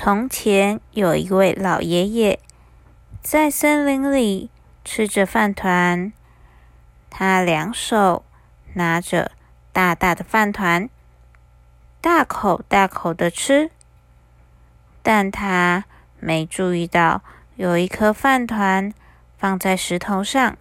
[0.00, 2.38] 从前有一位老爷爷，
[3.20, 4.48] 在森林里
[4.84, 6.12] 吃着饭团。
[7.10, 8.24] 他两手
[8.74, 9.32] 拿着
[9.72, 10.88] 大大的饭团，
[12.00, 13.72] 大口大口的吃。
[15.02, 15.84] 但他
[16.20, 17.22] 没注意到，
[17.56, 18.94] 有一颗饭团
[19.36, 20.56] 放在石头上。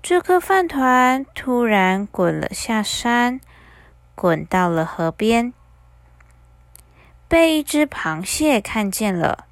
[0.00, 3.42] 这颗饭团突然滚了下山，
[4.14, 5.52] 滚到了河边。
[7.30, 9.46] 被一只螃蟹看见了。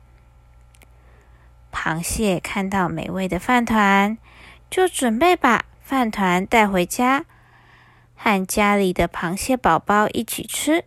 [1.71, 4.19] 螃蟹看到美味的饭团，
[4.69, 7.25] 就准备把饭团带回家，
[8.17, 10.85] 和家里的螃蟹宝宝一起吃。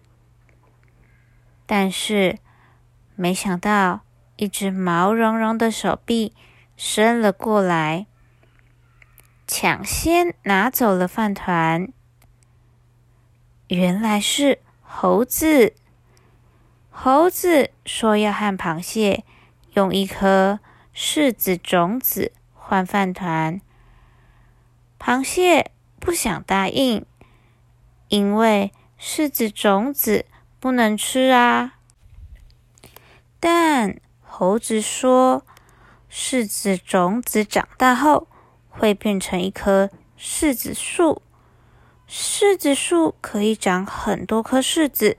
[1.65, 2.39] 但是，
[3.15, 4.01] 没想到
[4.35, 6.35] 一只毛茸茸的手臂
[6.75, 8.05] 伸了过来，
[9.47, 11.87] 抢先拿走了饭团。
[13.69, 15.73] 原来是猴子。
[17.03, 19.23] 猴子说要和螃蟹
[19.73, 20.59] 用一颗
[20.95, 23.59] 柿子种子换饭团，
[24.99, 27.03] 螃蟹不想答应，
[28.09, 30.27] 因为柿子种子
[30.59, 31.79] 不能吃啊。
[33.39, 35.43] 但猴子说，
[36.07, 38.27] 柿子种子长大后
[38.69, 41.23] 会变成一棵柿子树，
[42.07, 45.17] 柿子树可以长很多棵柿子。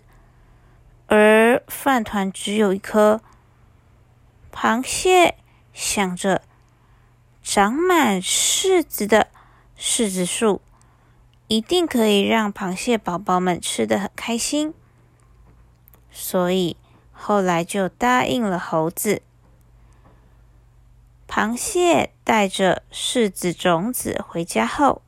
[1.15, 3.21] 而饭团只有一颗。
[4.51, 5.37] 螃蟹
[5.75, 6.41] 想着，
[7.43, 9.29] 长满柿子的
[9.79, 10.63] 柿子树
[11.49, 14.73] 一定可以让螃蟹宝宝们吃的很开心，
[16.11, 16.79] 所以
[17.13, 19.21] 后来就答应了猴子。
[21.29, 25.03] 螃蟹带着柿子种子回家后，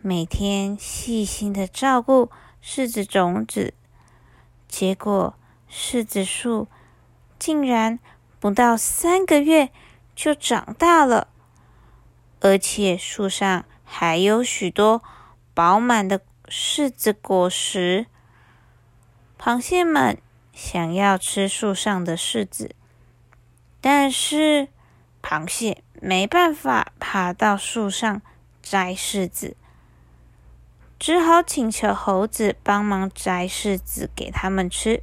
[0.00, 2.28] 每天细心的照顾
[2.60, 3.74] 柿子种子。
[4.72, 5.34] 结果，
[5.70, 6.66] 柿子树
[7.38, 7.98] 竟然
[8.40, 9.68] 不到三个月
[10.16, 11.28] 就长大了，
[12.40, 15.02] 而且树上还有许多
[15.52, 18.06] 饱满的柿子果实。
[19.38, 20.16] 螃蟹们
[20.54, 22.74] 想要吃树上的柿子，
[23.82, 24.68] 但是
[25.22, 28.22] 螃蟹没办法爬到树上
[28.62, 29.54] 摘柿子。
[31.02, 35.02] 只好请求猴子帮忙摘柿子给他们吃。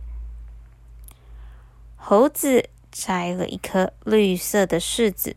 [1.98, 5.36] 猴子摘了一颗绿色的柿子，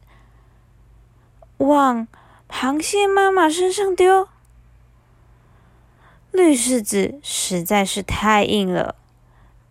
[1.57, 2.07] 往
[2.49, 4.29] 螃蟹妈妈身上丢。
[6.31, 8.95] 绿柿子实在是太硬了，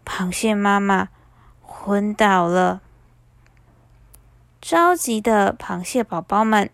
[0.06, 1.08] 螃蟹妈妈
[1.62, 2.82] 昏倒了。
[4.60, 6.70] 着急的螃蟹宝宝们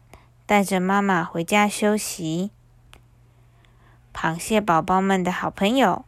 [0.47, 2.49] 带着妈妈回家休息。
[4.19, 6.03] 螃蟹宝宝们的好朋友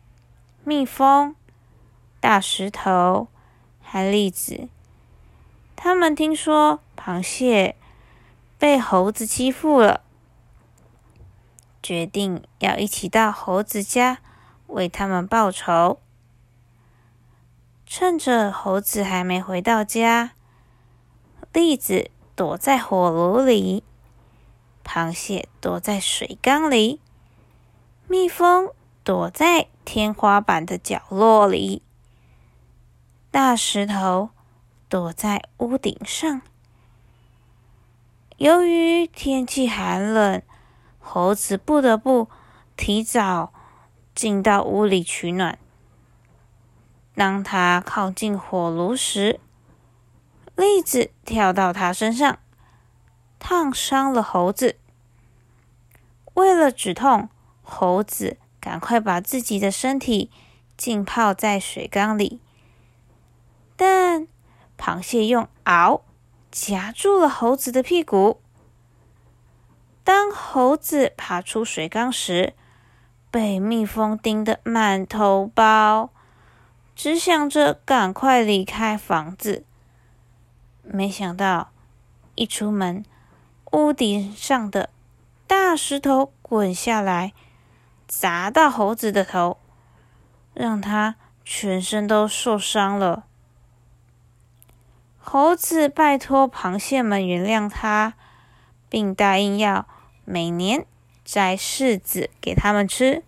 [0.64, 1.36] ——蜜蜂、
[2.18, 3.28] 大石头
[3.82, 4.70] 和栗子，
[5.76, 7.76] 他们听说螃蟹
[8.58, 10.00] 被猴子欺负了，
[11.82, 14.20] 决定要一起到猴子家
[14.68, 16.00] 为他们报仇。
[17.84, 20.32] 趁着猴子还没回到家，
[21.52, 23.84] 栗子躲在火炉里，
[24.82, 26.98] 螃蟹躲在水缸里。
[28.08, 28.70] 蜜蜂
[29.04, 31.82] 躲在天花板的角落里，
[33.30, 34.30] 大石头
[34.88, 36.42] 躲在屋顶上。
[38.36, 40.42] 由于天气寒冷，
[40.98, 42.28] 猴子不得不
[42.76, 43.52] 提早
[44.14, 45.58] 进到屋里取暖。
[47.14, 49.40] 当他靠近火炉时，
[50.54, 52.38] 栗子跳到他身上，
[53.38, 54.76] 烫伤了猴子。
[56.34, 57.28] 为了止痛。
[57.62, 60.30] 猴子赶快把自己的身体
[60.76, 62.40] 浸泡在水缸里，
[63.76, 64.26] 但
[64.76, 66.02] 螃蟹用螯
[66.50, 68.40] 夹住了猴子的屁股。
[70.04, 72.54] 当猴子爬出水缸时，
[73.30, 76.10] 被蜜蜂叮得满头包，
[76.96, 79.64] 只想着赶快离开房子。
[80.82, 81.70] 没想到
[82.34, 83.04] 一出门，
[83.70, 84.90] 屋顶上的
[85.46, 87.32] 大石头滚下来。
[88.06, 89.58] 砸到猴子的头，
[90.54, 93.24] 让他全身都受伤了。
[95.18, 98.14] 猴子拜托螃蟹们原谅他，
[98.88, 99.86] 并答应要
[100.24, 100.84] 每年
[101.24, 103.22] 摘柿子给他们吃。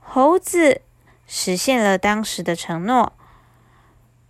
[0.00, 0.82] 猴子
[1.26, 3.12] 实现了当时的承诺，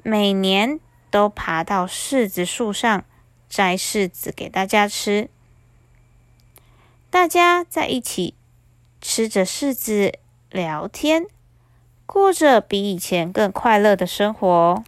[0.02, 0.78] 每年
[1.10, 3.04] 都爬到柿子树上
[3.48, 5.30] 摘柿子给大家吃。
[7.10, 8.37] 大家在一起。
[9.00, 10.12] 吃着柿子
[10.50, 11.26] 聊天，
[12.06, 14.82] 过着比以前更快乐的生活。